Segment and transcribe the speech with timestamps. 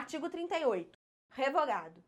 [0.00, 0.98] Artigo 38.
[1.36, 1.98] Revogado.